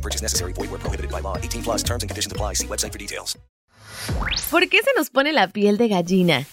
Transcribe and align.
No 0.00 0.02
purchase 0.02 0.22
necessary. 0.22 0.54
Void 0.54 0.70
where 0.70 0.80
prohibited 0.80 1.10
by 1.10 1.20
law. 1.20 1.36
18 1.36 1.62
plus 1.62 1.82
terms 1.82 2.02
and 2.02 2.08
conditions 2.10 2.32
apply. 2.32 2.54
See 2.54 2.66
website 2.66 2.92
for 2.92 2.98
details. 2.98 3.36
¿Por 4.50 4.66
qué 4.68 4.78
se 4.78 4.90
nos 4.96 5.10
pone 5.10 5.32
la 5.32 5.48
piel 5.48 5.76
de 5.76 5.88
gallina? 5.88 6.46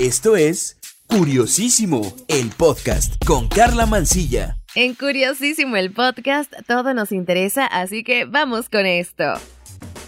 Esto 0.00 0.34
es 0.36 0.76
Curiosísimo, 1.06 2.12
el 2.26 2.50
podcast 2.50 3.24
con 3.24 3.48
Carla 3.48 3.86
Mancilla. 3.86 4.58
En 4.74 4.94
Curiosísimo 4.94 5.76
el 5.76 5.92
podcast 5.92 6.52
todo 6.66 6.94
nos 6.94 7.12
interesa, 7.12 7.64
así 7.64 8.02
que 8.02 8.24
vamos 8.24 8.68
con 8.68 8.86
esto. 8.86 9.24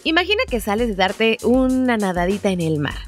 Imagina 0.03 0.43
que 0.51 0.61
sales 0.61 0.89
de 0.89 0.95
darte 0.97 1.39
una 1.45 1.97
nadadita 1.97 2.51
en 2.51 2.61
el 2.61 2.81
mar. 2.81 2.99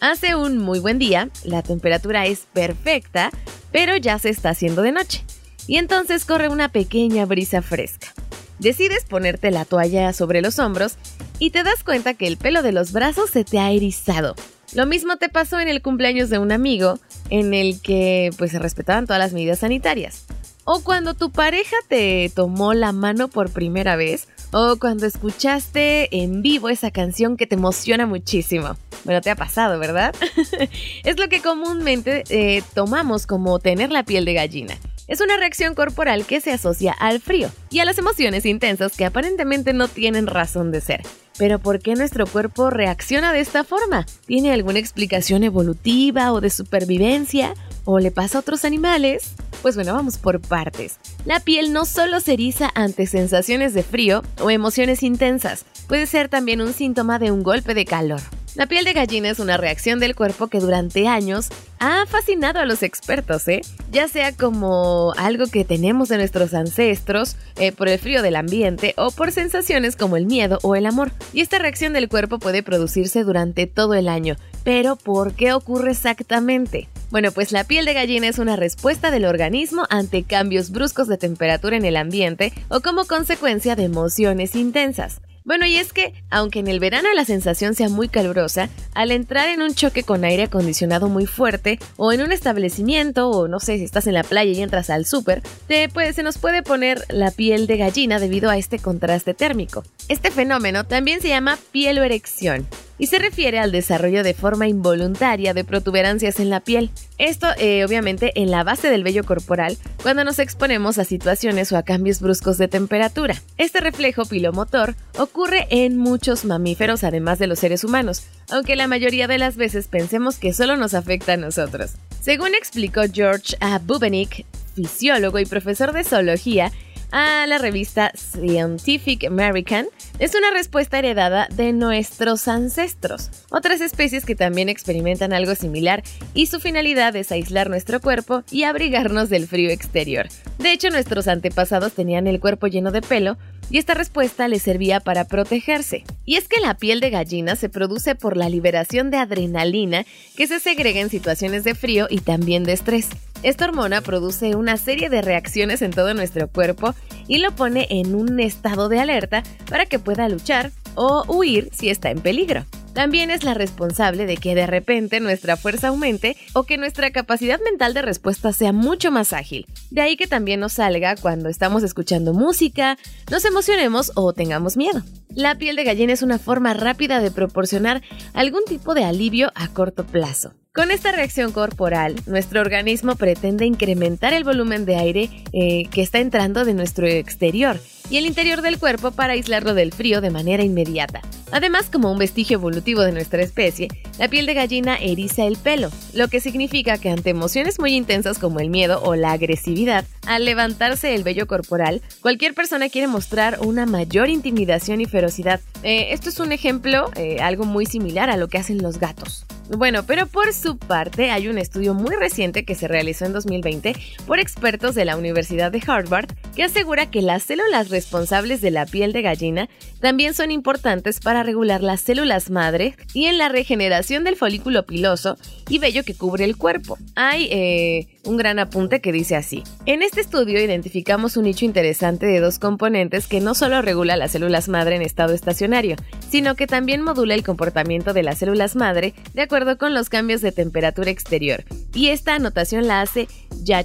Hace 0.00 0.34
un 0.34 0.58
muy 0.58 0.80
buen 0.80 0.98
día, 0.98 1.30
la 1.44 1.62
temperatura 1.62 2.26
es 2.26 2.48
perfecta, 2.52 3.30
pero 3.70 3.96
ya 3.96 4.18
se 4.18 4.30
está 4.30 4.50
haciendo 4.50 4.82
de 4.82 4.90
noche. 4.90 5.24
Y 5.68 5.76
entonces 5.76 6.24
corre 6.24 6.48
una 6.48 6.70
pequeña 6.70 7.26
brisa 7.26 7.62
fresca. 7.62 8.12
Decides 8.60 9.06
ponerte 9.06 9.50
la 9.50 9.64
toalla 9.64 10.12
sobre 10.12 10.42
los 10.42 10.58
hombros 10.58 10.96
y 11.38 11.48
te 11.48 11.62
das 11.62 11.82
cuenta 11.82 12.12
que 12.12 12.26
el 12.26 12.36
pelo 12.36 12.62
de 12.62 12.72
los 12.72 12.92
brazos 12.92 13.30
se 13.30 13.42
te 13.42 13.58
ha 13.58 13.70
erizado. 13.70 14.34
Lo 14.74 14.84
mismo 14.84 15.16
te 15.16 15.30
pasó 15.30 15.58
en 15.60 15.68
el 15.68 15.80
cumpleaños 15.80 16.28
de 16.28 16.38
un 16.38 16.52
amigo, 16.52 17.00
en 17.30 17.54
el 17.54 17.80
que 17.80 18.28
pues 18.36 18.50
se 18.50 18.58
respetaban 18.58 19.06
todas 19.06 19.18
las 19.18 19.32
medidas 19.32 19.60
sanitarias. 19.60 20.26
O 20.64 20.84
cuando 20.84 21.14
tu 21.14 21.32
pareja 21.32 21.74
te 21.88 22.30
tomó 22.34 22.74
la 22.74 22.92
mano 22.92 23.28
por 23.28 23.50
primera 23.50 23.96
vez, 23.96 24.28
o 24.52 24.76
cuando 24.78 25.06
escuchaste 25.06 26.14
en 26.22 26.42
vivo 26.42 26.68
esa 26.68 26.90
canción 26.90 27.38
que 27.38 27.46
te 27.46 27.54
emociona 27.54 28.04
muchísimo. 28.04 28.76
Bueno, 29.04 29.22
te 29.22 29.30
ha 29.30 29.36
pasado, 29.36 29.78
¿verdad? 29.78 30.14
es 31.04 31.18
lo 31.18 31.30
que 31.30 31.40
comúnmente 31.40 32.24
eh, 32.28 32.62
tomamos 32.74 33.26
como 33.26 33.58
tener 33.58 33.90
la 33.90 34.02
piel 34.02 34.26
de 34.26 34.34
gallina. 34.34 34.76
Es 35.10 35.20
una 35.20 35.36
reacción 35.36 35.74
corporal 35.74 36.24
que 36.24 36.40
se 36.40 36.52
asocia 36.52 36.92
al 36.92 37.20
frío 37.20 37.50
y 37.68 37.80
a 37.80 37.84
las 37.84 37.98
emociones 37.98 38.46
intensas 38.46 38.96
que 38.96 39.04
aparentemente 39.04 39.72
no 39.72 39.88
tienen 39.88 40.28
razón 40.28 40.70
de 40.70 40.80
ser. 40.80 41.02
Pero 41.36 41.58
¿por 41.58 41.80
qué 41.80 41.96
nuestro 41.96 42.28
cuerpo 42.28 42.70
reacciona 42.70 43.32
de 43.32 43.40
esta 43.40 43.64
forma? 43.64 44.06
¿Tiene 44.26 44.52
alguna 44.52 44.78
explicación 44.78 45.42
evolutiva 45.42 46.32
o 46.32 46.40
de 46.40 46.50
supervivencia? 46.50 47.54
¿O 47.84 47.98
le 47.98 48.12
pasa 48.12 48.38
a 48.38 48.40
otros 48.42 48.64
animales? 48.64 49.32
Pues 49.62 49.74
bueno, 49.74 49.94
vamos 49.94 50.16
por 50.16 50.40
partes. 50.40 51.00
La 51.24 51.40
piel 51.40 51.72
no 51.72 51.86
solo 51.86 52.20
se 52.20 52.34
eriza 52.34 52.70
ante 52.76 53.08
sensaciones 53.08 53.74
de 53.74 53.82
frío 53.82 54.22
o 54.38 54.48
emociones 54.48 55.02
intensas, 55.02 55.64
puede 55.88 56.06
ser 56.06 56.28
también 56.28 56.60
un 56.60 56.72
síntoma 56.72 57.18
de 57.18 57.32
un 57.32 57.42
golpe 57.42 57.74
de 57.74 57.84
calor. 57.84 58.20
La 58.56 58.66
piel 58.66 58.84
de 58.84 58.92
gallina 58.92 59.30
es 59.30 59.38
una 59.38 59.56
reacción 59.56 60.00
del 60.00 60.16
cuerpo 60.16 60.48
que 60.48 60.58
durante 60.58 61.06
años 61.06 61.48
ha 61.78 62.04
fascinado 62.06 62.58
a 62.58 62.66
los 62.66 62.82
expertos, 62.82 63.46
¿eh? 63.46 63.60
ya 63.92 64.08
sea 64.08 64.36
como 64.36 65.12
algo 65.16 65.46
que 65.46 65.64
tenemos 65.64 66.08
de 66.08 66.16
nuestros 66.16 66.52
ancestros, 66.52 67.36
eh, 67.56 67.70
por 67.70 67.88
el 67.88 67.98
frío 68.00 68.22
del 68.22 68.34
ambiente 68.34 68.92
o 68.96 69.12
por 69.12 69.30
sensaciones 69.30 69.94
como 69.94 70.16
el 70.16 70.26
miedo 70.26 70.58
o 70.62 70.74
el 70.74 70.86
amor. 70.86 71.12
Y 71.32 71.42
esta 71.42 71.58
reacción 71.58 71.92
del 71.92 72.08
cuerpo 72.08 72.40
puede 72.40 72.64
producirse 72.64 73.22
durante 73.22 73.68
todo 73.68 73.94
el 73.94 74.08
año. 74.08 74.36
Pero 74.64 74.96
¿por 74.96 75.34
qué 75.34 75.52
ocurre 75.52 75.92
exactamente? 75.92 76.88
Bueno, 77.10 77.30
pues 77.30 77.52
la 77.52 77.64
piel 77.64 77.84
de 77.84 77.94
gallina 77.94 78.26
es 78.26 78.38
una 78.38 78.56
respuesta 78.56 79.12
del 79.12 79.26
organismo 79.26 79.84
ante 79.90 80.24
cambios 80.24 80.70
bruscos 80.70 81.06
de 81.06 81.18
temperatura 81.18 81.76
en 81.76 81.84
el 81.84 81.96
ambiente 81.96 82.52
o 82.68 82.80
como 82.80 83.04
consecuencia 83.04 83.76
de 83.76 83.84
emociones 83.84 84.56
intensas. 84.56 85.20
Bueno, 85.50 85.66
y 85.66 85.78
es 85.78 85.92
que, 85.92 86.14
aunque 86.30 86.60
en 86.60 86.68
el 86.68 86.78
verano 86.78 87.08
la 87.12 87.24
sensación 87.24 87.74
sea 87.74 87.88
muy 87.88 88.08
calurosa, 88.08 88.68
al 88.94 89.10
entrar 89.10 89.48
en 89.48 89.62
un 89.62 89.74
choque 89.74 90.04
con 90.04 90.22
aire 90.22 90.44
acondicionado 90.44 91.08
muy 91.08 91.26
fuerte, 91.26 91.80
o 91.96 92.12
en 92.12 92.22
un 92.22 92.30
establecimiento, 92.30 93.28
o 93.30 93.48
no 93.48 93.58
sé 93.58 93.76
si 93.78 93.82
estás 93.82 94.06
en 94.06 94.14
la 94.14 94.22
playa 94.22 94.52
y 94.52 94.62
entras 94.62 94.90
al 94.90 95.06
súper, 95.06 95.42
se 95.66 96.22
nos 96.22 96.38
puede 96.38 96.62
poner 96.62 97.04
la 97.08 97.32
piel 97.32 97.66
de 97.66 97.78
gallina 97.78 98.20
debido 98.20 98.48
a 98.48 98.58
este 98.58 98.78
contraste 98.78 99.34
térmico. 99.34 99.82
Este 100.10 100.32
fenómeno 100.32 100.82
también 100.82 101.20
se 101.20 101.28
llama 101.28 101.56
pieloerección 101.70 102.66
y 102.98 103.06
se 103.06 103.20
refiere 103.20 103.60
al 103.60 103.70
desarrollo 103.70 104.24
de 104.24 104.34
forma 104.34 104.66
involuntaria 104.66 105.54
de 105.54 105.62
protuberancias 105.62 106.40
en 106.40 106.50
la 106.50 106.58
piel. 106.58 106.90
Esto 107.16 107.46
eh, 107.58 107.84
obviamente 107.84 108.32
en 108.34 108.50
la 108.50 108.64
base 108.64 108.90
del 108.90 109.04
vello 109.04 109.22
corporal 109.22 109.78
cuando 110.02 110.24
nos 110.24 110.40
exponemos 110.40 110.98
a 110.98 111.04
situaciones 111.04 111.70
o 111.70 111.76
a 111.76 111.84
cambios 111.84 112.20
bruscos 112.20 112.58
de 112.58 112.66
temperatura. 112.66 113.40
Este 113.56 113.78
reflejo 113.78 114.24
pilomotor 114.24 114.96
ocurre 115.16 115.68
en 115.70 115.96
muchos 115.96 116.44
mamíferos 116.44 117.04
además 117.04 117.38
de 117.38 117.46
los 117.46 117.60
seres 117.60 117.84
humanos, 117.84 118.24
aunque 118.50 118.74
la 118.74 118.88
mayoría 118.88 119.28
de 119.28 119.38
las 119.38 119.54
veces 119.54 119.86
pensemos 119.86 120.38
que 120.38 120.52
solo 120.52 120.76
nos 120.76 120.94
afecta 120.94 121.34
a 121.34 121.36
nosotros. 121.36 121.92
Según 122.20 122.56
explicó 122.56 123.02
George 123.12 123.56
A. 123.60 123.78
Bubenik, 123.78 124.44
fisiólogo 124.74 125.38
y 125.38 125.46
profesor 125.46 125.92
de 125.92 126.02
zoología, 126.02 126.72
a 127.12 127.46
la 127.46 127.58
revista 127.58 128.12
Scientific 128.14 129.24
American 129.24 129.86
es 130.18 130.34
una 130.34 130.50
respuesta 130.50 130.98
heredada 130.98 131.48
de 131.50 131.72
nuestros 131.72 132.48
ancestros, 132.48 133.30
otras 133.50 133.80
especies 133.80 134.24
que 134.24 134.34
también 134.34 134.68
experimentan 134.68 135.32
algo 135.32 135.54
similar 135.54 136.02
y 136.34 136.46
su 136.46 136.60
finalidad 136.60 137.16
es 137.16 137.32
aislar 137.32 137.70
nuestro 137.70 138.00
cuerpo 138.00 138.44
y 138.50 138.64
abrigarnos 138.64 139.30
del 139.30 139.46
frío 139.46 139.70
exterior. 139.70 140.28
De 140.58 140.72
hecho, 140.72 140.90
nuestros 140.90 141.26
antepasados 141.26 141.92
tenían 141.92 142.26
el 142.26 142.40
cuerpo 142.40 142.66
lleno 142.66 142.90
de 142.90 143.02
pelo 143.02 143.38
y 143.70 143.78
esta 143.78 143.94
respuesta 143.94 144.48
les 144.48 144.62
servía 144.62 145.00
para 145.00 145.24
protegerse. 145.24 146.04
Y 146.24 146.36
es 146.36 146.48
que 146.48 146.60
la 146.60 146.74
piel 146.74 147.00
de 147.00 147.10
gallina 147.10 147.56
se 147.56 147.68
produce 147.68 148.14
por 148.14 148.36
la 148.36 148.48
liberación 148.48 149.10
de 149.10 149.18
adrenalina 149.18 150.04
que 150.36 150.46
se 150.46 150.60
segrega 150.60 151.00
en 151.00 151.10
situaciones 151.10 151.64
de 151.64 151.74
frío 151.74 152.06
y 152.10 152.18
también 152.18 152.64
de 152.64 152.72
estrés. 152.72 153.08
Esta 153.42 153.64
hormona 153.64 154.02
produce 154.02 154.54
una 154.54 154.76
serie 154.76 155.08
de 155.08 155.22
reacciones 155.22 155.80
en 155.80 155.92
todo 155.92 156.12
nuestro 156.12 156.48
cuerpo 156.48 156.94
y 157.26 157.38
lo 157.38 157.52
pone 157.52 157.86
en 157.88 158.14
un 158.14 158.38
estado 158.40 158.88
de 158.88 159.00
alerta 159.00 159.42
para 159.68 159.86
que 159.86 159.98
pueda 159.98 160.28
luchar 160.28 160.72
o 160.94 161.24
huir 161.26 161.70
si 161.72 161.88
está 161.88 162.10
en 162.10 162.20
peligro. 162.20 162.66
También 162.92 163.30
es 163.30 163.44
la 163.44 163.54
responsable 163.54 164.26
de 164.26 164.36
que 164.36 164.54
de 164.54 164.66
repente 164.66 165.20
nuestra 165.20 165.56
fuerza 165.56 165.88
aumente 165.88 166.36
o 166.54 166.64
que 166.64 166.76
nuestra 166.76 167.10
capacidad 167.10 167.60
mental 167.60 167.94
de 167.94 168.02
respuesta 168.02 168.52
sea 168.52 168.72
mucho 168.72 169.10
más 169.10 169.32
ágil. 169.32 169.66
De 169.90 170.00
ahí 170.00 170.16
que 170.16 170.26
también 170.26 170.60
nos 170.60 170.74
salga 170.74 171.16
cuando 171.16 171.48
estamos 171.48 171.82
escuchando 171.82 172.32
música, 172.32 172.98
nos 173.30 173.44
emocionemos 173.44 174.12
o 174.16 174.32
tengamos 174.32 174.76
miedo. 174.76 175.02
La 175.28 175.56
piel 175.56 175.76
de 175.76 175.84
gallina 175.84 176.12
es 176.12 176.22
una 176.22 176.38
forma 176.38 176.74
rápida 176.74 177.20
de 177.20 177.30
proporcionar 177.30 178.02
algún 178.34 178.64
tipo 178.64 178.94
de 178.94 179.04
alivio 179.04 179.52
a 179.54 179.68
corto 179.68 180.04
plazo. 180.04 180.52
Con 180.72 180.92
esta 180.92 181.10
reacción 181.10 181.50
corporal, 181.50 182.14
nuestro 182.26 182.60
organismo 182.60 183.16
pretende 183.16 183.66
incrementar 183.66 184.32
el 184.32 184.44
volumen 184.44 184.84
de 184.84 184.94
aire 184.94 185.28
eh, 185.52 185.88
que 185.90 186.00
está 186.00 186.20
entrando 186.20 186.64
de 186.64 186.74
nuestro 186.74 187.08
exterior 187.08 187.80
y 188.08 188.18
el 188.18 188.26
interior 188.26 188.62
del 188.62 188.78
cuerpo 188.78 189.10
para 189.10 189.32
aislarlo 189.32 189.74
del 189.74 189.92
frío 189.92 190.20
de 190.20 190.30
manera 190.30 190.62
inmediata. 190.62 191.22
Además, 191.50 191.90
como 191.90 192.12
un 192.12 192.18
vestigio 192.18 192.58
evolutivo 192.58 193.00
de 193.00 193.10
nuestra 193.10 193.42
especie, 193.42 193.88
la 194.16 194.28
piel 194.28 194.46
de 194.46 194.54
gallina 194.54 194.94
eriza 194.94 195.44
el 195.44 195.56
pelo, 195.56 195.90
lo 196.14 196.28
que 196.28 196.38
significa 196.38 196.98
que 196.98 197.10
ante 197.10 197.30
emociones 197.30 197.80
muy 197.80 197.96
intensas 197.96 198.38
como 198.38 198.60
el 198.60 198.70
miedo 198.70 199.02
o 199.02 199.16
la 199.16 199.32
agresividad, 199.32 200.04
al 200.24 200.44
levantarse 200.44 201.16
el 201.16 201.24
vello 201.24 201.48
corporal, 201.48 202.00
cualquier 202.20 202.54
persona 202.54 202.88
quiere 202.88 203.08
mostrar 203.08 203.58
una 203.60 203.86
mayor 203.86 204.28
intimidación 204.28 205.00
y 205.00 205.06
ferocidad. 205.06 205.60
Eh, 205.82 206.12
esto 206.12 206.28
es 206.28 206.38
un 206.38 206.52
ejemplo, 206.52 207.10
eh, 207.16 207.38
algo 207.40 207.64
muy 207.64 207.86
similar 207.86 208.30
a 208.30 208.36
lo 208.36 208.46
que 208.46 208.58
hacen 208.58 208.80
los 208.80 209.00
gatos. 209.00 209.46
Bueno, 209.76 210.02
pero 210.04 210.26
por 210.26 210.52
su 210.52 210.78
parte 210.78 211.30
hay 211.30 211.46
un 211.46 211.56
estudio 211.56 211.94
muy 211.94 212.16
reciente 212.16 212.64
que 212.64 212.74
se 212.74 212.88
realizó 212.88 213.24
en 213.24 213.32
2020 213.32 213.94
por 214.26 214.40
expertos 214.40 214.96
de 214.96 215.04
la 215.04 215.16
Universidad 215.16 215.70
de 215.70 215.80
Harvard 215.86 216.28
que 216.56 216.64
asegura 216.64 217.08
que 217.08 217.22
las 217.22 217.44
células 217.44 217.88
responsables 217.88 218.60
de 218.62 218.72
la 218.72 218.84
piel 218.84 219.12
de 219.12 219.22
gallina 219.22 219.68
también 220.00 220.34
son 220.34 220.50
importantes 220.50 221.20
para 221.20 221.44
regular 221.44 221.84
las 221.84 222.00
células 222.00 222.50
madre 222.50 222.96
y 223.14 223.26
en 223.26 223.38
la 223.38 223.48
regeneración 223.48 224.24
del 224.24 224.34
folículo 224.34 224.86
piloso 224.86 225.36
y 225.68 225.78
vello 225.78 226.02
que 226.02 226.16
cubre 226.16 226.44
el 226.44 226.56
cuerpo. 226.56 226.98
Hay 227.14 227.46
eh, 227.52 228.08
un 228.24 228.36
gran 228.36 228.58
apunte 228.58 229.00
que 229.00 229.12
dice 229.12 229.36
así. 229.36 229.62
En 229.86 230.02
este 230.02 230.20
estudio 230.20 230.60
identificamos 230.60 231.36
un 231.36 231.44
nicho 231.44 231.64
interesante 231.64 232.26
de 232.26 232.40
dos 232.40 232.58
componentes 232.58 233.28
que 233.28 233.40
no 233.40 233.54
solo 233.54 233.82
regula 233.82 234.16
las 234.16 234.32
células 234.32 234.68
madre 234.68 234.96
en 234.96 235.02
estado 235.02 235.32
estacionario, 235.32 235.94
sino 236.28 236.56
que 236.56 236.66
también 236.66 237.02
modula 237.02 237.34
el 237.34 237.44
comportamiento 237.44 238.12
de 238.12 238.24
las 238.24 238.38
células 238.38 238.74
madre 238.74 239.14
de 239.32 239.42
acuerdo 239.42 239.59
con 239.78 239.94
los 239.94 240.08
cambios 240.08 240.40
de 240.40 240.52
temperatura 240.52 241.10
exterior. 241.10 241.64
Y 241.94 242.08
esta 242.08 242.34
anotación 242.34 242.86
la 242.86 243.00
hace 243.00 243.28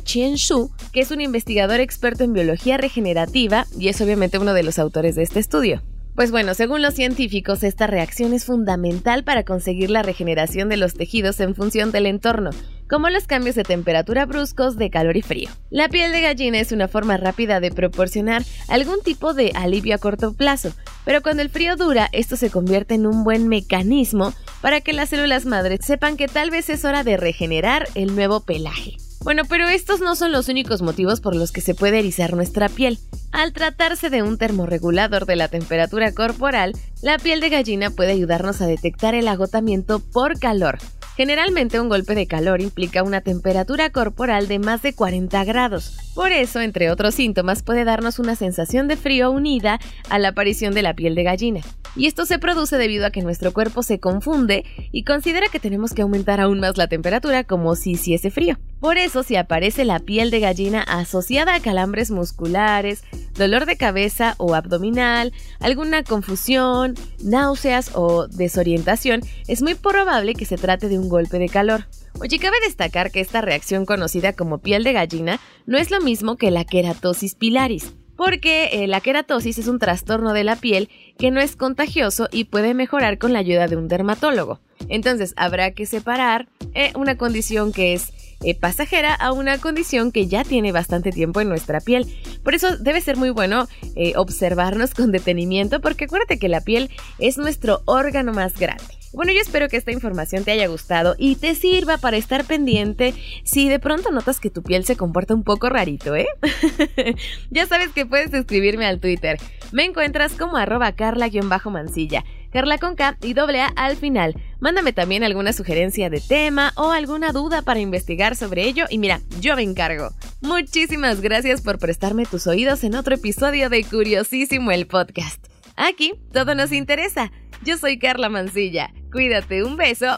Chien 0.03 0.35
Shu, 0.35 0.71
que 0.91 1.01
es 1.01 1.11
un 1.11 1.21
investigador 1.21 1.79
experto 1.79 2.23
en 2.23 2.33
biología 2.33 2.77
regenerativa 2.77 3.65
y 3.77 3.89
es 3.89 3.99
obviamente 4.01 4.37
uno 4.37 4.53
de 4.53 4.63
los 4.63 4.79
autores 4.79 5.15
de 5.15 5.23
este 5.23 5.39
estudio. 5.39 5.81
Pues 6.15 6.31
bueno, 6.31 6.53
según 6.53 6.81
los 6.81 6.93
científicos, 6.93 7.61
esta 7.63 7.87
reacción 7.87 8.33
es 8.33 8.45
fundamental 8.45 9.25
para 9.25 9.43
conseguir 9.43 9.89
la 9.89 10.01
regeneración 10.01 10.69
de 10.69 10.77
los 10.77 10.93
tejidos 10.93 11.41
en 11.41 11.55
función 11.55 11.91
del 11.91 12.05
entorno, 12.05 12.51
como 12.89 13.09
los 13.09 13.27
cambios 13.27 13.55
de 13.55 13.63
temperatura 13.63 14.25
bruscos 14.25 14.77
de 14.77 14.89
calor 14.89 15.17
y 15.17 15.21
frío. 15.21 15.49
La 15.69 15.89
piel 15.89 16.11
de 16.11 16.21
gallina 16.21 16.59
es 16.59 16.71
una 16.71 16.87
forma 16.87 17.17
rápida 17.17 17.59
de 17.59 17.71
proporcionar 17.71 18.43
algún 18.67 19.01
tipo 19.03 19.33
de 19.33 19.51
alivio 19.55 19.95
a 19.95 19.97
corto 19.97 20.33
plazo, 20.33 20.73
pero 21.03 21.21
cuando 21.21 21.41
el 21.41 21.49
frío 21.49 21.75
dura, 21.75 22.09
esto 22.11 22.35
se 22.35 22.49
convierte 22.49 22.95
en 22.95 23.05
un 23.05 23.23
buen 23.23 23.47
mecanismo 23.47 24.33
para 24.61 24.81
que 24.81 24.93
las 24.93 25.09
células 25.09 25.45
madres 25.45 25.79
sepan 25.83 26.17
que 26.17 26.27
tal 26.27 26.49
vez 26.49 26.69
es 26.69 26.85
hora 26.85 27.03
de 27.03 27.17
regenerar 27.17 27.87
el 27.95 28.15
nuevo 28.15 28.41
pelaje. 28.41 28.97
Bueno, 29.25 29.41
pero 29.49 29.67
estos 29.67 30.01
no 30.01 30.15
son 30.15 30.31
los 30.31 30.49
únicos 30.49 30.83
motivos 30.83 31.19
por 31.19 31.35
los 31.35 31.51
que 31.51 31.61
se 31.61 31.73
puede 31.73 31.97
erizar 31.97 32.35
nuestra 32.35 32.69
piel. 32.69 32.99
Al 33.31 33.53
tratarse 33.53 34.11
de 34.11 34.21
un 34.21 34.37
termorregulador 34.37 35.25
de 35.25 35.35
la 35.35 35.47
temperatura 35.47 36.11
corporal, 36.13 36.73
la 37.01 37.17
piel 37.17 37.39
de 37.39 37.49
gallina 37.49 37.89
puede 37.89 38.11
ayudarnos 38.11 38.61
a 38.61 38.67
detectar 38.67 39.15
el 39.15 39.27
agotamiento 39.27 39.99
por 39.99 40.39
calor, 40.39 40.77
Generalmente 41.15 41.79
un 41.79 41.87
golpe 41.87 42.13
de 42.13 42.27
calor 42.27 42.59
implica 42.59 43.01
una 43.01 43.21
temperatura 43.21 43.89
corporal 43.89 44.49
de 44.49 44.59
más 44.59 44.81
de 44.81 44.93
40 44.93 45.45
grados. 45.45 45.97
Por 46.13 46.33
eso, 46.33 46.59
entre 46.59 46.91
otros 46.91 47.15
síntomas, 47.15 47.63
puede 47.63 47.85
darnos 47.85 48.19
una 48.19 48.35
sensación 48.35 48.89
de 48.89 48.97
frío 48.97 49.31
unida 49.31 49.79
a 50.09 50.19
la 50.19 50.29
aparición 50.29 50.73
de 50.73 50.81
la 50.81 50.93
piel 50.93 51.15
de 51.15 51.23
gallina. 51.23 51.61
Y 51.95 52.07
esto 52.07 52.25
se 52.25 52.37
produce 52.37 52.77
debido 52.77 53.05
a 53.05 53.11
que 53.11 53.21
nuestro 53.21 53.53
cuerpo 53.53 53.81
se 53.81 53.99
confunde 53.99 54.65
y 54.91 55.05
considera 55.05 55.47
que 55.47 55.61
tenemos 55.61 55.93
que 55.93 56.01
aumentar 56.01 56.41
aún 56.41 56.59
más 56.59 56.75
la 56.77 56.87
temperatura 56.87 57.45
como 57.45 57.77
si 57.77 57.91
hiciese 57.91 58.29
frío. 58.29 58.57
Por 58.81 58.97
eso, 58.97 59.23
si 59.23 59.37
aparece 59.37 59.85
la 59.85 59.99
piel 59.99 60.31
de 60.31 60.41
gallina 60.41 60.81
asociada 60.81 61.55
a 61.55 61.61
calambres 61.61 62.11
musculares, 62.11 63.05
dolor 63.35 63.65
de 63.65 63.77
cabeza 63.77 64.35
o 64.37 64.55
abdominal, 64.55 65.33
alguna 65.59 66.03
confusión, 66.03 66.95
náuseas 67.23 67.91
o 67.93 68.27
desorientación, 68.27 69.21
es 69.47 69.61
muy 69.61 69.75
probable 69.75 70.33
que 70.33 70.45
se 70.45 70.57
trate 70.57 70.89
de 70.89 70.99
un 70.99 71.09
golpe 71.09 71.39
de 71.39 71.49
calor. 71.49 71.87
Oye, 72.19 72.39
cabe 72.39 72.57
destacar 72.63 73.11
que 73.11 73.19
esta 73.19 73.41
reacción 73.41 73.85
conocida 73.85 74.33
como 74.33 74.59
piel 74.59 74.83
de 74.83 74.93
gallina 74.93 75.39
no 75.65 75.77
es 75.77 75.91
lo 75.91 76.01
mismo 76.01 76.37
que 76.37 76.51
la 76.51 76.65
queratosis 76.65 77.35
pilaris 77.35 77.93
porque 78.15 78.69
eh, 78.71 78.87
la 78.87 79.01
queratosis 79.01 79.57
es 79.57 79.67
un 79.67 79.79
trastorno 79.79 80.33
de 80.33 80.43
la 80.43 80.55
piel 80.55 80.89
que 81.17 81.31
no 81.31 81.41
es 81.41 81.55
contagioso 81.55 82.27
y 82.31 82.45
puede 82.45 82.73
mejorar 82.73 83.17
con 83.17 83.33
la 83.33 83.39
ayuda 83.39 83.67
de 83.67 83.75
un 83.75 83.87
dermatólogo. 83.87 84.61
Entonces 84.87 85.33
habrá 85.37 85.71
que 85.71 85.85
separar 85.85 86.47
eh, 86.73 86.91
una 86.95 87.17
condición 87.17 87.71
que 87.71 87.93
es 87.93 88.13
eh, 88.43 88.55
pasajera 88.55 89.13
a 89.13 89.31
una 89.31 89.57
condición 89.57 90.11
que 90.11 90.27
ya 90.27 90.43
tiene 90.43 90.71
bastante 90.71 91.11
tiempo 91.11 91.41
en 91.41 91.49
nuestra 91.49 91.79
piel. 91.79 92.05
Por 92.43 92.55
eso 92.55 92.77
debe 92.77 93.01
ser 93.01 93.17
muy 93.17 93.29
bueno 93.29 93.67
observarnos 94.15 94.93
con 94.93 95.11
detenimiento 95.11 95.81
porque 95.81 96.05
acuérdate 96.05 96.37
que 96.37 96.49
la 96.49 96.61
piel 96.61 96.89
es 97.19 97.37
nuestro 97.37 97.81
órgano 97.85 98.33
más 98.33 98.57
grande. 98.57 98.83
Bueno, 99.15 99.31
yo 99.31 99.39
espero 99.39 99.69
que 99.69 99.77
esta 99.77 99.93
información 99.93 100.43
te 100.43 100.51
haya 100.51 100.67
gustado 100.67 101.15
y 101.17 101.37
te 101.37 101.55
sirva 101.55 101.97
para 101.97 102.17
estar 102.17 102.43
pendiente 102.43 103.13
si 103.45 103.69
de 103.69 103.79
pronto 103.79 104.11
notas 104.11 104.41
que 104.41 104.49
tu 104.49 104.61
piel 104.61 104.83
se 104.83 104.97
comporta 104.97 105.33
un 105.33 105.43
poco 105.43 105.69
rarito, 105.69 106.17
¿eh? 106.17 106.27
ya 107.49 107.65
sabes 107.65 107.93
que 107.93 108.05
puedes 108.05 108.33
escribirme 108.33 108.85
al 108.85 108.99
Twitter. 108.99 109.37
Me 109.71 109.85
encuentras 109.85 110.33
como 110.33 110.57
arroba 110.57 110.91
carla-mancilla. 110.91 112.25
Carla 112.55 112.77
con 112.77 112.95
K 112.95 113.17
y 113.21 113.33
doble 113.33 113.59
A 113.59 113.67
al 113.75 113.97
final. 113.97 114.33
Mándame 114.61 114.93
también 114.93 115.25
alguna 115.25 115.51
sugerencia 115.51 116.09
de 116.09 116.21
tema 116.21 116.71
o 116.77 116.91
alguna 116.91 117.33
duda 117.33 117.63
para 117.63 117.81
investigar 117.81 118.37
sobre 118.37 118.63
ello 118.63 118.85
y 118.89 118.97
mira, 118.97 119.19
yo 119.41 119.57
me 119.57 119.63
encargo. 119.63 120.11
Muchísimas 120.39 121.19
gracias 121.19 121.61
por 121.61 121.79
prestarme 121.79 122.25
tus 122.25 122.47
oídos 122.47 122.85
en 122.85 122.95
otro 122.95 123.15
episodio 123.15 123.69
de 123.69 123.83
Curiosísimo 123.83 124.71
el 124.71 124.87
podcast. 124.87 125.45
Aquí 125.75 126.13
todo 126.31 126.55
nos 126.55 126.71
interesa. 126.71 127.29
Yo 127.65 127.77
soy 127.77 127.99
Carla 127.99 128.29
Mancilla. 128.29 128.89
Cuídate, 129.11 129.61
un 129.65 129.75
beso. 129.75 130.17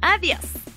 Adiós. 0.00 0.67